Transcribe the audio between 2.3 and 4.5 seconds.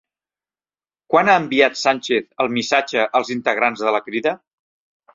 el missatge als integrants de la Crida?